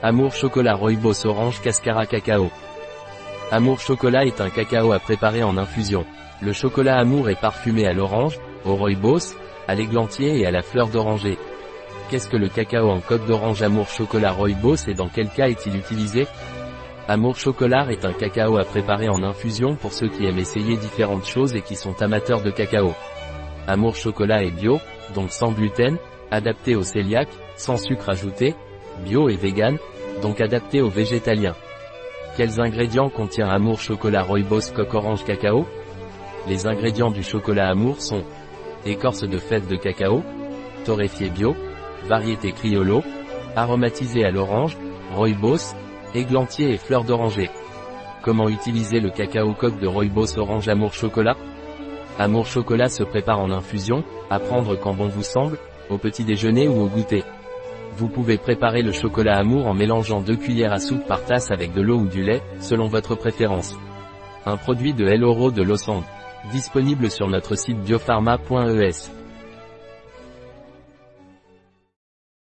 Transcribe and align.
Amour 0.00 0.32
chocolat 0.32 0.76
Rooibos 0.76 1.26
orange 1.26 1.60
cascara 1.60 2.06
cacao. 2.06 2.52
Amour 3.50 3.80
chocolat 3.80 4.26
est 4.26 4.40
un 4.40 4.48
cacao 4.48 4.92
à 4.92 5.00
préparer 5.00 5.42
en 5.42 5.56
infusion. 5.56 6.06
Le 6.40 6.52
chocolat 6.52 6.98
Amour 6.98 7.30
est 7.30 7.40
parfumé 7.40 7.84
à 7.84 7.92
l'orange, 7.92 8.38
au 8.64 8.76
Rooibos, 8.76 9.34
à 9.66 9.74
l'églantier 9.74 10.38
et 10.38 10.46
à 10.46 10.52
la 10.52 10.62
fleur 10.62 10.86
d'oranger. 10.86 11.36
Qu'est-ce 12.08 12.28
que 12.28 12.36
le 12.36 12.48
cacao 12.48 12.88
en 12.88 13.00
coque 13.00 13.26
d'orange? 13.26 13.60
Amour 13.62 13.88
chocolat 13.88 14.30
Rooibos 14.30 14.86
et 14.86 14.94
dans 14.94 15.08
quel 15.08 15.30
cas 15.30 15.48
est-il 15.48 15.74
utilisé? 15.74 16.28
Amour 17.08 17.34
chocolat 17.34 17.90
est 17.90 18.04
un 18.04 18.12
cacao 18.12 18.56
à 18.56 18.64
préparer 18.64 19.08
en 19.08 19.24
infusion 19.24 19.74
pour 19.74 19.92
ceux 19.92 20.08
qui 20.08 20.26
aiment 20.26 20.38
essayer 20.38 20.76
différentes 20.76 21.26
choses 21.26 21.56
et 21.56 21.62
qui 21.62 21.74
sont 21.74 22.00
amateurs 22.02 22.42
de 22.42 22.52
cacao. 22.52 22.94
Amour 23.66 23.96
chocolat 23.96 24.44
est 24.44 24.52
bio, 24.52 24.78
donc 25.16 25.32
sans 25.32 25.50
gluten, 25.50 25.96
adapté 26.30 26.76
aux 26.76 26.84
cœliaques, 26.84 27.34
sans 27.56 27.78
sucre 27.78 28.10
ajouté, 28.10 28.54
bio 28.98 29.28
et 29.28 29.36
vegan, 29.36 29.78
donc 30.22 30.40
adapté 30.40 30.80
aux 30.80 30.88
végétaliens. 30.88 31.54
Quels 32.36 32.60
ingrédients 32.60 33.08
contient 33.08 33.48
Amour 33.48 33.80
chocolat 33.80 34.22
Rooibos 34.22 34.72
coque 34.74 34.94
orange 34.94 35.24
cacao? 35.24 35.66
Les 36.46 36.66
ingrédients 36.66 37.10
du 37.10 37.22
chocolat 37.22 37.68
Amour 37.68 38.00
sont 38.00 38.22
écorce 38.86 39.24
de 39.24 39.38
fèves 39.38 39.66
de 39.66 39.76
cacao, 39.76 40.22
torréfié 40.84 41.30
bio, 41.30 41.56
variété 42.06 42.52
criollo, 42.52 43.02
aromatisé 43.56 44.24
à 44.24 44.30
l'orange, 44.30 44.76
Rooibos, 45.14 45.74
églantier 46.14 46.72
et 46.72 46.78
fleurs 46.78 47.04
d'oranger. 47.04 47.50
Comment 48.22 48.48
utiliser 48.48 49.00
le 49.00 49.10
cacao 49.10 49.52
coque 49.54 49.80
de 49.80 49.86
Rooibos 49.86 50.38
orange 50.38 50.68
Amour 50.68 50.92
chocolat? 50.92 51.36
Amour 52.18 52.46
chocolat 52.46 52.88
se 52.88 53.02
prépare 53.04 53.40
en 53.40 53.50
infusion, 53.50 54.04
à 54.30 54.38
prendre 54.38 54.76
quand 54.76 54.94
bon 54.94 55.08
vous 55.08 55.22
semble, 55.22 55.58
au 55.88 55.98
petit 55.98 56.24
déjeuner 56.24 56.68
ou 56.68 56.82
au 56.82 56.86
goûter. 56.86 57.24
Vous 57.98 58.08
pouvez 58.08 58.38
préparer 58.38 58.82
le 58.82 58.92
chocolat 58.92 59.38
amour 59.38 59.66
en 59.66 59.74
mélangeant 59.74 60.20
2 60.20 60.36
cuillères 60.36 60.72
à 60.72 60.78
soupe 60.78 61.04
par 61.08 61.24
tasse 61.24 61.50
avec 61.50 61.72
de 61.72 61.82
l'eau 61.82 61.98
ou 61.98 62.06
du 62.06 62.22
lait, 62.22 62.40
selon 62.60 62.86
votre 62.86 63.16
préférence. 63.16 63.76
Un 64.46 64.56
produit 64.56 64.94
de 64.94 65.04
El 65.04 65.24
Oro 65.24 65.50
de 65.50 65.62
Lausanne. 65.62 66.04
Disponible 66.52 67.10
sur 67.10 67.26
notre 67.26 67.56
site 67.56 67.80
biopharma.es. 67.80 69.17